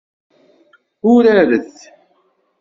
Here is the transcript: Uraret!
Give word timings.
Uraret! 1.11 1.75